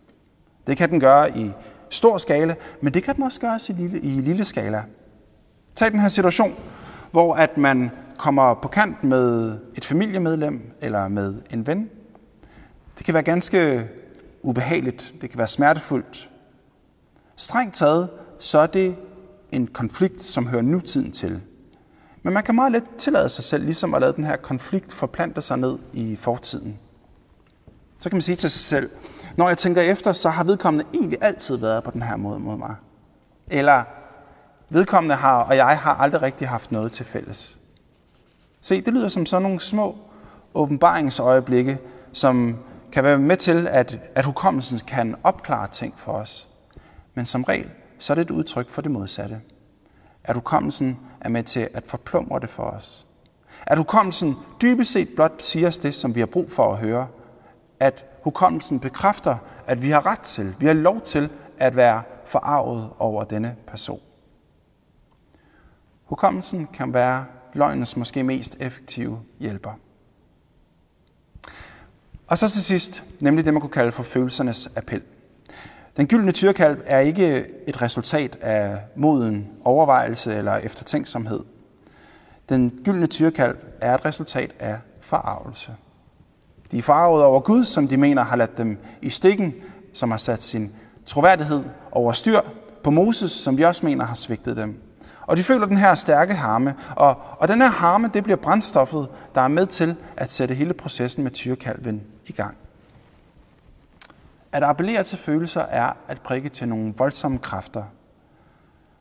Det 0.68 0.78
kan 0.78 0.90
den 0.90 1.00
gøre 1.00 1.38
i 1.38 1.52
stor 1.90 2.18
skala, 2.18 2.56
men 2.82 2.94
det 2.94 3.04
kan 3.04 3.16
den 3.16 3.24
også 3.24 3.42
gøre 3.42 3.60
i 3.70 3.72
lille, 3.72 4.00
i 4.00 4.22
lille 4.22 4.46
skala. 4.46 4.84
Tag 5.75 5.92
den 5.92 6.00
her 6.00 6.08
situation, 6.08 6.54
hvor 7.12 7.36
at 7.36 7.58
man 7.58 7.92
kommer 8.18 8.54
på 8.54 8.68
kant 8.68 9.04
med 9.04 9.58
et 9.75 9.86
familiemedlem 9.86 10.72
eller 10.82 11.08
med 11.08 11.36
en 11.50 11.68
ven. 11.68 11.90
Det 12.98 13.06
kan 13.06 13.14
være 13.14 13.24
ganske 13.24 13.90
ubehageligt, 14.42 15.16
det 15.22 15.30
kan 15.30 15.38
være 15.38 15.48
smertefuldt. 15.48 16.30
Strengt 17.36 17.75
taget, 17.75 18.10
så 18.40 18.60
er 18.60 18.68
det 18.68 18.96
en 19.52 19.68
konflikt, 19.68 20.24
som 20.24 20.48
hører 20.48 20.62
nutiden 20.62 21.12
til. 21.12 21.42
Men 22.25 22.34
man 22.34 22.44
kan 22.44 22.55
meget 22.55 22.72
let 22.72 22.84
tillade 22.98 23.29
sig 23.29 23.44
selv, 23.44 23.63
ligesom 23.63 23.94
at 23.94 24.01
lade 24.01 24.13
den 24.13 24.24
her 24.24 24.36
konflikt 24.36 24.94
forplante 24.94 25.41
sig 25.41 25.58
ned 25.58 25.77
i 25.94 26.15
fortiden. 26.15 26.79
Så 28.00 28.10
kan 28.10 28.15
man 28.15 28.22
sige 28.22 28.36
til 28.36 28.50
sig 28.51 28.65
selv, 28.65 28.89
når 29.38 29.48
jeg 29.48 29.58
tænker 29.58 29.82
efter, 29.82 30.13
så 30.13 30.29
har 30.29 30.44
vedkommende 30.44 30.86
egentlig 30.94 31.17
altid 31.22 31.58
været 31.58 31.84
på 31.84 31.91
den 31.91 32.01
her 32.01 32.15
måde 32.15 32.39
mod 32.39 32.58
mig. 32.58 32.75
Eller 33.48 33.84
vedkommende 34.70 35.15
har, 35.15 35.44
og 35.44 35.58
jeg 35.58 35.77
har 35.77 35.96
aldrig 35.96 36.22
rigtig 36.22 36.48
haft 36.48 36.72
noget 36.72 36.91
til 36.91 37.05
fælles. 37.05 37.60
Se, 38.62 38.82
det 38.82 38.94
lyder 38.94 39.10
som 39.10 39.25
sådan 39.25 39.44
nogle 39.44 39.60
små 39.60 39.98
åbenbaringsøjeblikke, 40.53 41.79
som 42.13 42.58
kan 42.91 43.03
være 43.03 43.17
med 43.17 43.38
til, 43.38 43.67
at, 43.67 44.00
at 44.15 44.25
hukommelsen 44.25 44.79
kan 44.79 45.15
opklare 45.24 45.67
ting 45.72 45.94
for 45.98 46.12
os. 46.12 46.50
Men 47.13 47.25
som 47.25 47.44
regel, 47.44 47.70
så 48.00 48.13
er 48.13 48.15
det 48.15 48.22
et 48.22 48.32
udtryk 48.32 48.70
for 48.70 48.82
det 48.82 48.91
modsatte. 48.91 49.41
At 50.27 50.36
hukommelsen 50.36 51.00
er 51.22 51.29
med 51.29 51.44
til 51.44 51.70
at 51.74 51.84
forplumre 51.88 52.39
det 52.39 52.50
for 52.50 52.63
os. 52.63 53.08
At 53.67 53.77
hukommelsen 53.77 54.36
dybest 54.62 54.91
set 54.91 55.10
blot 55.15 55.41
siger 55.41 55.67
os 55.67 55.77
det, 55.77 55.96
som 55.96 56.15
vi 56.15 56.20
har 56.20 56.27
brug 56.27 56.51
for 56.51 56.74
at 56.74 56.77
høre. 56.77 57.08
At 57.79 58.05
hukommelsen 58.24 58.79
bekræfter, 58.79 59.38
at 59.67 59.82
vi 59.82 59.89
har 59.89 60.05
ret 60.05 60.20
til, 60.20 60.55
vi 60.60 60.65
har 60.65 60.74
lov 60.74 61.01
til 61.01 61.29
at 61.58 61.75
være 61.75 62.03
forarvet 62.25 62.89
over 63.00 63.24
denne 63.24 63.55
person. 63.67 64.00
Hukommelsen 66.05 66.67
kan 66.74 66.94
være 66.94 67.25
løgnens 67.53 67.98
måske 67.98 68.24
mest 68.24 68.58
effektive 68.60 69.20
hjælper. 69.39 69.72
Og 72.27 72.38
så 72.38 72.48
til 72.50 72.63
sidst, 72.63 73.03
nemlig 73.20 73.46
det, 73.46 73.53
man 73.53 73.62
kunne 73.62 73.72
kalde 73.72 73.91
for 73.91 74.03
følelsernes 74.03 74.70
appel. 74.75 75.01
Den 75.98 76.08
gyldne 76.08 76.32
tyrkalv 76.32 76.82
er 76.86 77.00
ikke 77.00 77.46
et 77.68 77.82
resultat 77.82 78.38
af 78.42 78.78
moden, 78.96 79.48
overvejelse 79.64 80.36
eller 80.36 80.56
eftertænksomhed. 80.56 81.40
Den 82.50 82.80
gyldne 82.84 83.08
tyrkalv 83.08 83.58
er 83.82 83.96
et 83.96 84.06
resultat 84.06 84.52
af 84.60 84.78
forarvelse. 85.02 85.72
De 86.72 86.78
er 86.78 86.82
forarvet 86.82 87.24
over 87.24 87.40
Gud, 87.40 87.64
som 87.64 87.88
de 87.88 87.98
mener 87.98 88.24
har 88.24 88.36
ladt 88.36 88.58
dem 88.58 88.78
i 89.02 89.10
stikken, 89.10 89.54
som 89.94 90.12
har 90.12 90.18
sat 90.18 90.44
sin 90.44 90.72
troværdighed 91.06 91.64
over 91.92 92.14
styr 92.14 92.40
på 92.84 92.90
Moses, 92.90 93.32
som 93.32 93.58
de 93.58 93.66
også 93.66 93.86
mener 93.86 94.06
har 94.06 94.16
svigtet 94.16 94.58
dem. 94.58 94.82
Og 95.22 95.38
de 95.38 95.44
føler 95.44 95.66
den 95.66 95.78
her 95.78 95.96
stærke 95.96 96.34
harme, 96.34 96.75
og, 96.96 97.18
og 97.38 97.48
den 97.48 97.62
her 97.62 97.70
harme, 97.70 98.10
det 98.14 98.24
bliver 98.24 98.38
brændstoffet, 98.38 99.08
der 99.36 99.42
er 99.42 99.48
med 99.48 99.68
til 99.68 99.96
at 100.18 100.32
sætte 100.32 100.56
hele 100.56 100.74
processen 100.74 101.24
med 101.24 101.32
tyrkalven 101.32 102.02
i 102.25 102.32
gang. 102.32 102.58
At 104.55 104.63
appellere 104.63 105.03
til 105.03 105.17
følelser 105.17 105.62
er 105.62 105.93
at 106.07 106.21
prikke 106.21 106.50
til 106.50 106.67
nogle 106.67 106.93
voldsomme 106.97 107.38
kræfter, 107.38 107.83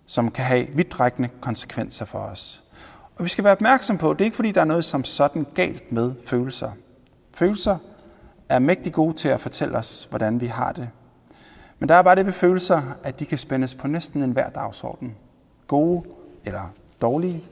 som 0.07 0.31
kan 0.31 0.45
have 0.45 0.67
vidtrækkende 0.67 1.29
konsekvenser 1.41 2.05
for 2.05 2.19
os. 2.19 2.65
Og 3.17 3.25
vi 3.25 3.29
skal 3.29 3.45
være 3.45 3.53
opmærksom 3.53 3.99
på, 3.99 4.11
at 4.11 4.19
det 4.19 4.25
er 4.25 4.27
ikke 4.27 4.37
fordi, 4.37 4.53
der 4.53 4.61
er 4.61 4.65
noget 4.65 4.85
som 4.85 5.05
sådan 5.05 5.47
galt 5.55 5.93
med 5.93 6.15
følelser. 6.27 6.71
Følelser 7.35 7.77
er 8.49 8.59
mægtig 8.59 8.93
gode 8.93 9.15
til 9.15 9.29
at 9.29 9.41
fortælle 9.41 9.77
os, 9.77 10.07
hvordan 10.11 10.41
vi 10.41 10.47
har 10.47 10.73
det. 10.73 10.89
Men 11.79 11.89
der 11.89 11.95
er 11.95 12.03
bare 12.03 12.17
det 12.17 12.27
ved 12.27 12.33
følelser, 12.33 12.83
at 13.03 13.21
de 13.21 13.27
kan 13.27 13.39
spændes 13.39 13.75
på 13.75 13.89
næsten 13.89 14.23
enhver 14.23 14.51
dagsorden. 14.51 15.17
Gode 15.67 16.03
eller 16.45 16.73
dårlige. 17.01 17.43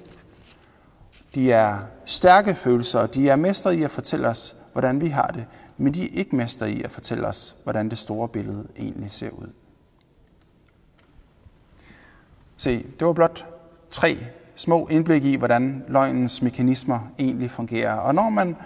De 1.34 1.52
er 1.52 1.78
stærke 2.04 2.54
følelser, 2.54 3.00
og 3.00 3.14
de 3.14 3.28
er 3.28 3.36
mestre 3.36 3.76
i 3.76 3.82
at 3.82 3.90
fortælle 3.90 4.28
os, 4.28 4.56
hvordan 4.72 5.00
vi 5.00 5.08
har 5.08 5.26
det, 5.26 5.46
men 5.76 5.94
de 5.94 6.04
er 6.04 6.18
ikke 6.18 6.36
mester 6.36 6.66
i 6.66 6.82
at 6.82 6.90
fortælle 6.90 7.26
os, 7.26 7.56
hvordan 7.62 7.90
det 7.90 7.98
store 7.98 8.28
billede 8.28 8.68
egentlig 8.78 9.10
ser 9.10 9.30
ud. 9.30 9.48
Se, 12.56 12.86
det 12.98 13.06
var 13.06 13.12
blot 13.12 13.46
tre 13.90 14.18
små 14.54 14.88
indblik 14.88 15.24
i, 15.24 15.36
hvordan 15.36 15.84
løgnens 15.88 16.42
mekanismer 16.42 17.12
egentlig 17.18 17.50
fungerer. 17.50 17.94
Og 17.94 18.14
når 18.14 18.30
man 18.30 18.56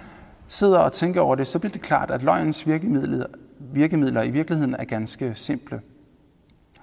sidder 0.48 0.78
og 0.78 0.92
tænker 0.92 1.20
over 1.20 1.34
det, 1.34 1.46
så 1.46 1.58
bliver 1.58 1.72
det 1.72 1.82
klart, 1.82 2.10
at 2.10 2.22
løgnens 2.22 2.66
virkemidler, 2.66 3.26
virkemidler 3.58 4.22
i 4.22 4.30
virkeligheden 4.30 4.74
er 4.74 4.84
ganske 4.84 5.34
simple. 5.34 5.80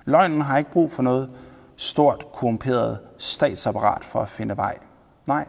Løgnen 0.06 0.42
har 0.42 0.58
ikke 0.58 0.72
brug 0.72 0.92
for 0.92 1.04
noget 1.04 1.30
stort, 1.76 2.26
korrumperet 2.34 3.00
statsapparat 3.18 4.04
for 4.04 4.22
at 4.22 4.30
finde 4.30 4.58
vej. 4.58 4.78
Nej, 5.26 5.46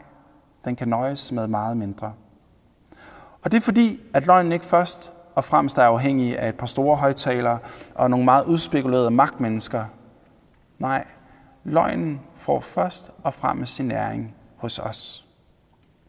den 0.65 0.77
kan 0.77 0.89
nøjes 0.89 1.33
med 1.33 1.47
meget 1.47 1.77
mindre. 1.77 2.13
Og 3.45 3.53
det 3.53 3.57
er 3.57 3.61
fordi, 3.61 4.01
at 4.15 4.27
løgnen 4.27 4.53
ikke 4.53 4.65
først 4.65 5.13
og 5.35 5.45
fremmest 5.45 5.79
er 5.79 5.83
afhængig 5.83 6.39
af 6.39 6.49
et 6.49 6.55
par 6.55 6.67
store 6.67 6.97
højtalere 6.97 7.59
og 7.95 8.11
nogle 8.11 8.25
meget 8.25 8.45
udspekulerede 8.45 9.11
magtmennesker. 9.11 9.85
Nej, 10.79 11.07
løgnen 11.65 12.21
får 12.37 12.61
først 12.61 13.11
og 13.23 13.35
fremmest 13.35 13.75
sin 13.75 13.87
næring 13.87 14.35
hos 14.57 14.79
os. 14.79 15.25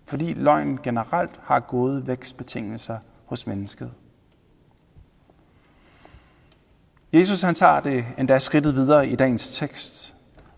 Fordi 0.05 0.33
løgnen 0.33 0.79
generelt 0.83 1.39
har 1.43 1.59
gode 1.59 2.07
vækstbetingelser 2.07 2.97
hos 3.25 3.47
mennesket. 3.47 3.91
Jesus 7.13 7.41
han 7.41 7.55
tager 7.55 7.79
det 7.79 8.05
endda 8.17 8.39
skridtet 8.39 8.75
videre 8.75 9.07
i 9.07 9.15
dagens 9.15 9.57
tekst, 9.57 10.15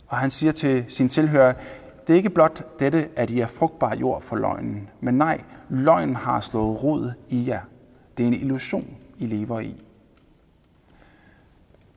og 0.08 0.18
han 0.18 0.32
siger 0.32 0.52
til 0.52 0.86
sin 0.90 1.10
tilhører, 1.10 1.54
det 2.08 2.14
er 2.14 2.18
ikke 2.18 2.30
blot 2.30 2.80
dette, 2.80 3.10
at 3.16 3.30
I 3.30 3.40
er 3.40 3.48
frugtbar 3.48 3.96
jord 3.96 4.22
for 4.22 4.36
løgnen, 4.36 4.90
men 5.02 5.14
nej, 5.18 5.44
løgnen 5.70 6.16
har 6.16 6.40
slået 6.40 6.84
rod 6.84 7.12
i 7.30 7.48
jer. 7.48 7.62
Det 8.18 8.24
er 8.24 8.28
en 8.28 8.34
illusion, 8.34 8.98
I 9.18 9.26
lever 9.26 9.60
i. 9.60 9.84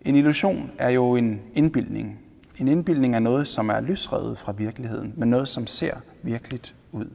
En 0.02 0.14
illusion 0.14 0.70
er 0.78 0.88
jo 0.88 1.16
en 1.16 1.42
indbildning. 1.54 2.18
En 2.58 2.68
indbildning 2.68 3.14
er 3.14 3.18
noget, 3.18 3.48
som 3.48 3.68
er 3.68 3.80
lysrevet 3.80 4.38
fra 4.38 4.52
virkeligheden, 4.52 5.14
men 5.16 5.30
noget, 5.30 5.48
som 5.48 5.66
ser 5.66 5.94
virkeligt 6.22 6.74
ud. 6.92 7.06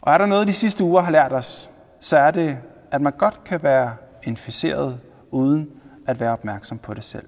Og 0.00 0.14
er 0.14 0.18
der 0.18 0.26
noget, 0.26 0.48
de 0.48 0.52
sidste 0.52 0.84
uger 0.84 1.02
har 1.02 1.12
lært 1.12 1.32
os, 1.32 1.70
så 2.00 2.16
er 2.16 2.30
det, 2.30 2.58
at 2.90 3.00
man 3.00 3.12
godt 3.12 3.44
kan 3.44 3.62
være 3.62 3.96
inficeret 4.22 5.00
uden 5.30 5.70
at 6.06 6.20
være 6.20 6.32
opmærksom 6.32 6.78
på 6.78 6.94
det 6.94 7.04
selv. 7.04 7.26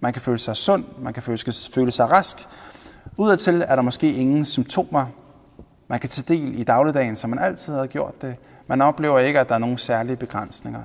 Man 0.00 0.12
kan 0.12 0.22
føle 0.22 0.38
sig 0.38 0.56
sund, 0.56 0.84
man 0.98 1.12
kan 1.12 1.22
føle, 1.22 1.38
føle 1.74 1.90
sig 1.90 2.12
rask. 2.12 2.48
Udadtil 3.16 3.64
er 3.68 3.74
der 3.76 3.82
måske 3.82 4.12
ingen 4.12 4.44
symptomer. 4.44 5.06
Man 5.88 6.00
kan 6.00 6.10
tage 6.10 6.34
del 6.34 6.60
i 6.60 6.64
dagligdagen, 6.64 7.16
som 7.16 7.30
man 7.30 7.38
altid 7.38 7.72
har 7.72 7.86
gjort 7.86 8.22
det. 8.22 8.36
Man 8.66 8.82
oplever 8.82 9.18
ikke, 9.18 9.40
at 9.40 9.48
der 9.48 9.54
er 9.54 9.58
nogen 9.58 9.78
særlige 9.78 10.16
begrænsninger. 10.16 10.82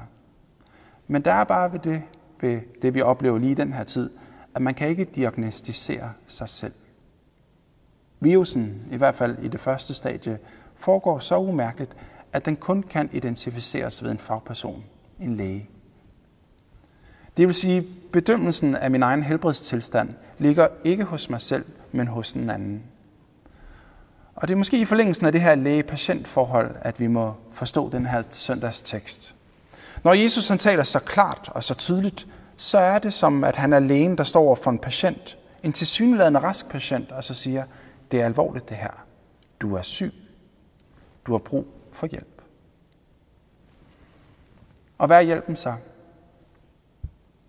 Men 1.08 1.22
der 1.22 1.34
er 1.34 1.44
bare 1.44 1.72
ved 1.72 1.80
det, 1.80 2.02
ved 2.42 2.60
det, 2.82 2.94
vi 2.94 3.02
oplever 3.02 3.38
lige 3.38 3.52
i 3.52 3.56
den 3.56 3.74
her 3.74 3.84
tid, 3.84 4.10
at 4.56 4.62
man 4.62 4.74
kan 4.74 4.90
ikke 4.90 5.04
diagnostisere 5.04 6.12
sig 6.28 6.50
selv. 6.50 6.74
Virusen, 8.20 8.82
i 8.92 8.98
hvert 8.98 9.16
fald 9.16 9.38
i 9.42 9.48
det 9.48 9.60
første 9.60 9.94
stadie, 9.94 10.40
foregår 10.76 11.20
så 11.20 11.40
umærkeligt, 11.40 11.96
at 12.34 12.46
den 12.46 12.56
kun 12.56 12.84
kan 12.84 13.10
identificeres 13.14 14.04
ved 14.04 14.12
en 14.12 14.18
fagperson, 14.18 14.84
en 15.20 15.36
læge. 15.36 15.70
Det 17.38 17.48
vil 17.48 17.56
sige, 17.56 17.88
bedømmelsen 18.12 18.76
af 18.76 18.92
min 18.92 19.04
egen 19.04 19.24
helbredstilstand 19.24 20.14
ligger 20.38 20.68
ikke 20.84 21.04
hos 21.04 21.30
mig 21.30 21.42
selv, 21.42 21.66
men 21.92 22.08
hos 22.08 22.34
den 22.34 22.50
anden. 22.50 22.84
Og 24.36 24.48
det 24.48 24.54
er 24.54 24.58
måske 24.58 24.78
i 24.78 24.86
forlængelsen 24.86 25.26
af 25.26 25.32
det 25.32 25.42
her 25.42 25.56
læge-patient-forhold, 25.56 26.76
at 26.82 27.00
vi 27.00 27.08
må 27.08 27.34
forstå 27.52 27.90
den 27.90 28.06
her 28.06 28.24
søndags 28.30 28.82
tekst. 28.82 29.36
Når 30.04 30.14
Jesus 30.14 30.48
han 30.48 30.58
taler 30.58 30.84
så 30.84 31.00
klart 31.00 31.50
og 31.54 31.64
så 31.64 31.74
tydeligt, 31.74 32.28
så 32.58 32.78
er 32.78 33.00
det 33.00 33.14
som, 33.14 33.44
at 33.44 33.56
han 33.56 33.74
er 33.74 33.80
lægen, 33.80 34.18
der 34.18 34.24
står 34.24 34.42
over 34.42 34.56
for 34.56 34.72
en 34.72 34.80
patient, 34.80 35.38
en 35.64 35.74
tilsyneladende 35.74 36.40
rask 36.40 36.70
patient, 36.70 37.12
og 37.12 37.24
så 37.24 37.34
siger, 37.34 37.64
det 38.12 38.22
er 38.22 38.26
alvorligt 38.26 38.70
det 38.70 38.78
her. 38.78 39.06
Du 39.60 39.76
er 39.76 39.82
syg. 39.82 40.14
Du 41.26 41.32
har 41.32 41.40
brug 41.40 41.68
for 41.92 42.08
hjælp. 42.08 42.42
Og 44.98 45.08
hvad 45.08 45.18
er 45.18 45.22
hjælpen 45.22 45.56
så? 45.56 45.74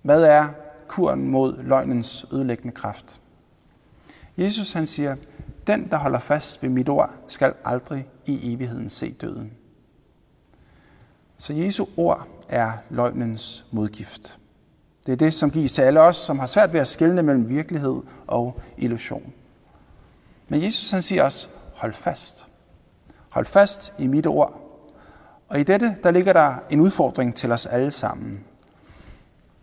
Hvad 0.05 0.23
er 0.25 0.49
kuren 0.89 1.31
mod 1.31 1.63
løgnens 1.63 2.27
ødelæggende 2.33 2.75
kraft? 2.75 3.21
Jesus 4.37 4.73
han 4.73 4.87
siger, 4.87 5.17
Den, 5.67 5.89
der 5.91 5.97
holder 5.97 6.19
fast 6.19 6.63
ved 6.63 6.71
mit 6.71 6.89
ord, 6.89 7.11
skal 7.29 7.55
aldrig 7.65 8.07
i 8.27 8.53
evigheden 8.53 8.89
se 8.89 9.13
døden. 9.13 9.53
Så 11.39 11.53
Jesu 11.53 11.87
ord 11.97 12.29
er 12.49 12.73
løgnens 12.91 13.67
modgift. 13.71 14.39
Det 15.07 15.13
er 15.13 15.17
det, 15.17 15.35
som 15.35 15.51
gives 15.51 15.73
til 15.73 15.83
alle 15.83 16.01
os, 16.01 16.17
som 16.17 16.39
har 16.39 16.47
svært 16.47 16.73
ved 16.73 16.81
at 16.81 16.89
skelne 16.89 17.23
mellem 17.23 17.49
virkelighed 17.49 18.03
og 18.27 18.61
illusion. 18.77 19.33
Men 20.49 20.63
Jesus 20.63 20.91
han 20.91 21.03
siger 21.03 21.23
også, 21.23 21.49
hold 21.75 21.93
fast. 21.93 22.49
Hold 23.29 23.47
fast 23.47 23.95
i 23.99 24.07
mit 24.07 24.27
ord. 24.27 24.61
Og 25.49 25.61
i 25.61 25.63
dette, 25.63 25.97
der 26.03 26.11
ligger 26.11 26.33
der 26.33 26.55
en 26.71 26.81
udfordring 26.81 27.35
til 27.35 27.53
os 27.53 27.67
alle 27.67 27.91
sammen. 27.91 28.45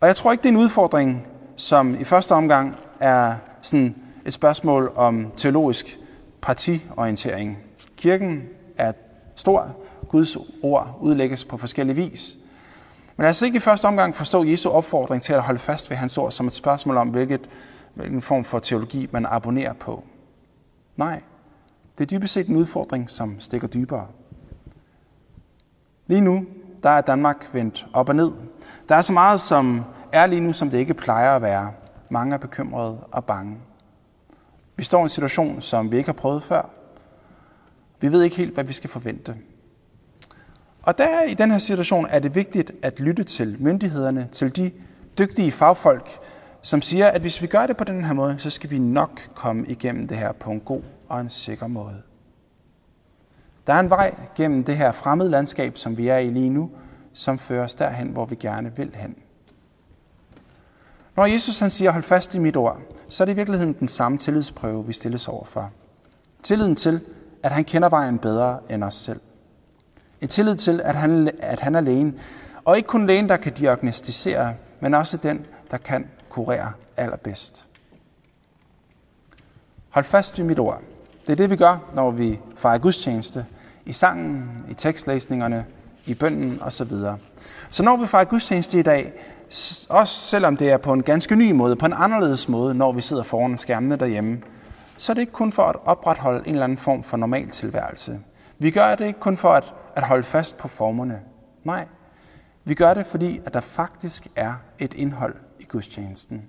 Og 0.02 0.08
jeg 0.08 0.16
tror 0.16 0.32
ikke, 0.32 0.42
det 0.42 0.50
er 0.50 0.54
en 0.54 0.60
udfordring, 0.60 1.28
som 1.56 2.00
i 2.00 2.04
første 2.04 2.32
omgang 2.32 2.78
er 3.00 3.36
sådan 3.62 3.96
et 4.26 4.34
spørgsmål 4.34 4.92
om 4.96 5.32
teologisk 5.38 6.00
partiorientering. 6.42 7.58
Kirken 7.98 8.44
er 8.78 8.92
stor. 9.36 9.76
Guds 10.10 10.38
ord 10.62 10.98
udlægges 11.02 11.46
på 11.46 11.58
forskellige 11.58 11.96
vis. 11.96 12.38
Men 13.18 13.28
altså 13.28 13.46
ikke 13.46 13.58
i 13.58 13.60
første 13.60 13.86
omgang 13.86 14.16
forstå 14.16 14.44
Jesu 14.44 14.70
opfordring 14.70 15.22
til 15.22 15.34
at 15.34 15.42
holde 15.42 15.60
fast 15.60 15.90
ved 15.90 15.98
hans 15.98 16.18
ord 16.18 16.32
som 16.32 16.48
et 16.48 16.54
spørgsmål 16.54 16.98
om, 16.98 17.08
hvilket, 17.10 17.50
hvilken 17.94 18.22
form 18.22 18.44
for 18.44 18.60
teologi 18.60 19.08
man 19.12 19.26
abonnerer 19.26 19.74
på. 19.74 20.04
Nej, 20.98 21.22
det 21.98 22.04
er 22.04 22.18
dybest 22.18 22.34
set 22.34 22.48
en 22.48 22.56
udfordring, 22.56 23.10
som 23.10 23.40
stikker 23.40 23.68
dybere. 23.68 24.08
Lige 26.08 26.22
nu, 26.22 26.46
der 26.84 26.90
er 26.90 27.02
Danmark 27.02 27.50
vendt 27.54 27.86
op 27.94 28.10
og 28.10 28.16
ned. 28.16 28.32
Der 28.90 28.96
er 28.96 29.02
så 29.02 29.14
meget, 29.14 29.40
som 29.42 29.84
er 30.12 30.26
lige 30.26 30.42
nu, 30.42 30.54
som 30.54 30.70
det 30.70 30.78
ikke 30.78 30.94
plejer 30.94 31.36
at 31.36 31.42
være. 31.42 31.72
Mange 32.10 32.34
er 32.34 32.38
bekymrede 32.38 32.98
og 33.12 33.26
bange. 33.26 33.58
Vi 34.76 34.84
står 34.84 35.00
i 35.00 35.02
en 35.02 35.10
situation, 35.10 35.62
som 35.62 35.92
vi 35.92 35.98
ikke 35.98 36.08
har 36.08 36.14
prøvet 36.14 36.44
før. 36.44 36.70
Vi 38.00 38.12
ved 38.12 38.24
ikke 38.24 38.36
helt, 38.36 38.54
hvad 38.54 38.64
vi 38.64 38.74
skal 38.74 38.90
forvente. 38.90 39.36
Og 40.82 40.98
der 40.98 41.22
i 41.22 41.34
den 41.34 41.52
her 41.52 41.58
situation 41.58 42.08
er 42.10 42.20
det 42.20 42.36
vigtigt 42.36 42.72
at 42.82 43.00
lytte 43.00 43.24
til 43.24 43.56
myndighederne, 43.60 44.28
til 44.32 44.56
de 44.56 44.72
dygtige 45.20 45.52
fagfolk, 45.52 46.10
som 46.62 46.82
siger, 46.82 47.08
at 47.08 47.22
hvis 47.22 47.42
vi 47.42 47.48
gør 47.48 47.66
det 47.66 47.78
på 47.78 47.84
den 47.84 48.04
her 48.06 48.14
måde, 48.14 48.36
så 48.40 48.50
skal 48.50 48.70
vi 48.70 48.80
nok 48.80 49.22
komme 49.36 49.66
igennem 49.68 50.08
det 50.08 50.18
her 50.18 50.32
på 50.32 50.52
en 50.52 50.60
god 50.60 50.82
og 51.10 51.22
en 51.22 51.30
sikker 51.30 51.68
måde. 51.68 52.02
Der 53.68 53.74
er 53.74 53.80
en 53.80 53.90
vej 53.90 54.16
gennem 54.36 54.64
det 54.64 54.78
her 54.78 54.92
fremmede 54.92 55.30
landskab, 55.30 55.78
som 55.78 55.98
vi 55.98 56.08
er 56.08 56.18
i 56.18 56.30
lige 56.30 56.50
nu, 56.50 56.72
som 57.14 57.40
fører 57.40 57.64
os 57.64 57.74
derhen, 57.74 58.08
hvor 58.08 58.26
vi 58.26 58.36
gerne 58.36 58.76
vil 58.76 58.96
hen. 58.96 59.16
Når 61.16 61.26
Jesus 61.26 61.60
han 61.60 61.70
siger, 61.70 61.92
hold 61.92 62.04
fast 62.04 62.36
i 62.36 62.40
mit 62.40 62.58
ord, 62.58 62.80
så 63.10 63.24
er 63.24 63.26
det 63.26 63.34
i 63.34 63.36
virkeligheden 63.36 63.74
den 63.74 63.88
samme 63.88 64.18
tillidsprøve, 64.18 64.86
vi 64.86 64.94
stilles 64.94 65.28
overfor. 65.28 65.72
Tilliden 66.44 66.76
til, 66.76 67.02
at 67.44 67.52
han 67.52 67.64
kender 67.64 67.90
vejen 67.90 68.20
bedre 68.20 68.60
end 68.70 68.84
os 68.84 68.94
selv. 68.94 69.20
En 70.22 70.28
tillid 70.28 70.56
til, 70.56 70.82
at 70.82 70.96
han, 70.96 71.32
at 71.40 71.60
han 71.60 71.76
er 71.76 71.82
lægen. 71.82 72.20
Og 72.66 72.78
ikke 72.78 72.88
kun 72.88 73.08
lægen, 73.08 73.30
der 73.30 73.38
kan 73.38 73.54
diagnostisere, 73.54 74.54
men 74.80 74.94
også 74.94 75.18
den, 75.18 75.46
der 75.72 75.78
kan 75.78 76.08
kurere 76.30 76.72
allerbedst. 76.98 77.66
Hold 79.90 80.06
fast 80.06 80.40
i 80.40 80.42
mit 80.42 80.60
ord. 80.60 80.82
Det 81.32 81.40
er 81.40 81.44
det, 81.44 81.50
vi 81.50 81.56
gør, 81.56 81.78
når 81.94 82.12
vi 82.12 82.40
fejrer 82.56 82.78
gudstjeneste. 82.78 83.46
I 83.86 83.94
sangen, 83.94 84.66
i 84.70 84.74
tekstlæsningerne, 84.74 85.66
i 86.06 86.14
bønden 86.14 86.60
osv. 86.62 86.92
Så 87.70 87.84
når 87.84 87.98
vi 87.98 88.08
fejrer 88.08 88.26
gudstjeneste 88.26 88.80
i 88.80 88.82
dag, 88.82 89.14
også 89.90 90.14
selvom 90.16 90.58
det 90.58 90.72
er 90.72 90.78
på 90.78 90.94
en 90.94 91.04
ganske 91.04 91.36
ny 91.36 91.52
måde, 91.52 91.76
på 91.76 91.86
en 91.86 91.94
anderledes 91.94 92.50
måde, 92.50 92.74
når 92.74 92.92
vi 92.92 93.02
sidder 93.02 93.24
foran 93.24 93.58
skærmene 93.58 93.96
derhjemme, 93.96 94.42
så 94.98 95.12
er 95.12 95.14
det 95.14 95.22
ikke 95.22 95.34
kun 95.34 95.52
for 95.52 95.64
at 95.64 95.76
opretholde 95.86 96.48
en 96.48 96.54
eller 96.54 96.64
anden 96.64 96.78
form 96.78 97.04
for 97.04 97.18
normal 97.18 97.50
tilværelse. 97.50 98.20
Vi 98.60 98.72
gør 98.72 98.96
det 98.96 99.08
ikke 99.08 99.20
kun 99.20 99.38
for 99.38 99.50
at, 99.50 99.74
at 99.96 100.04
holde 100.04 100.24
fast 100.24 100.58
på 100.58 100.68
formerne. 100.68 101.20
Nej, 101.64 101.86
vi 102.64 102.74
gør 102.74 102.94
det, 102.94 103.06
fordi 103.06 103.42
at 103.46 103.54
der 103.54 103.60
faktisk 103.60 104.28
er 104.36 104.54
et 104.80 104.94
indhold 104.94 105.36
i 105.60 105.64
gudstjenesten. 105.64 106.46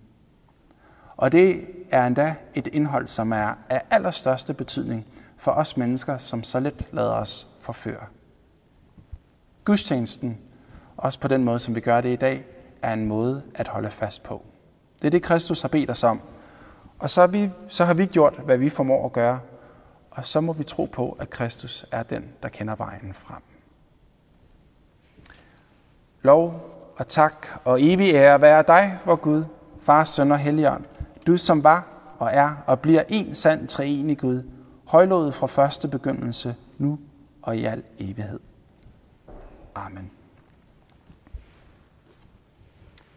Og 1.23 1.33
det 1.33 1.67
er 1.91 2.07
endda 2.07 2.35
et 2.55 2.67
indhold, 2.67 3.07
som 3.07 3.33
er 3.33 3.55
af 3.69 3.83
allerstørste 3.91 4.55
betydning 4.55 5.07
for 5.37 5.51
os 5.51 5.77
mennesker, 5.77 6.19
som 6.19 6.43
så 6.43 6.61
let 6.61 6.87
lader 6.93 7.13
os 7.13 7.49
forføre. 7.61 8.07
Gudstjenesten, 9.65 10.39
også 10.97 11.21
på 11.21 11.29
den 11.29 11.45
måde, 11.45 11.59
som 11.59 11.75
vi 11.75 11.81
gør 11.81 12.01
det 12.01 12.09
i 12.09 12.17
dag, 12.17 12.45
er 12.83 12.93
en 12.93 13.07
måde 13.07 13.43
at 13.55 13.69
holde 13.69 13.91
fast 13.91 14.23
på. 14.23 14.43
Det 14.99 15.07
er 15.07 15.11
det, 15.11 15.23
Kristus 15.23 15.63
har 15.63 15.69
bedt 15.69 15.91
os 15.91 16.05
om. 16.05 16.21
Og 16.99 17.11
så 17.11 17.21
har, 17.21 17.29
vi, 17.29 17.51
så 17.69 17.85
har 17.85 17.95
vi 17.95 18.07
gjort, 18.07 18.35
hvad 18.45 18.59
vi 18.59 18.69
formår 18.69 19.07
at 19.07 19.13
gøre. 19.13 19.41
Og 20.11 20.27
så 20.27 20.41
må 20.41 20.53
vi 20.53 20.65
tro 20.65 20.85
på, 20.85 21.17
at 21.21 21.31
Kristus 21.31 21.87
er 21.93 22.03
den, 22.03 22.25
der 22.43 22.49
kender 22.49 22.75
vejen 22.75 23.15
frem. 23.15 23.43
Lov 26.23 26.71
og 26.97 27.09
tak 27.09 27.47
og 27.65 27.83
evig 27.83 28.15
ære 28.15 28.41
være 28.41 28.65
dig, 28.67 28.99
vor 29.05 29.17
Gud, 29.17 29.45
Far, 29.83 30.05
Søn 30.05 30.33
og 30.33 30.39
Helligånd, 30.39 30.85
du 31.27 31.37
som 31.37 31.65
var 31.65 31.87
og 32.19 32.31
er 32.33 32.55
og 32.67 32.81
bliver 32.81 33.03
en 33.09 33.35
sand 33.35 33.69
treenig 33.69 34.19
Gud, 34.19 34.43
højlået 34.85 35.35
fra 35.35 35.47
første 35.47 35.89
begyndelse, 35.89 36.55
nu 36.79 36.99
og 37.43 37.57
i 37.57 37.65
al 37.65 37.83
evighed. 37.99 38.41
Amen. 39.75 40.11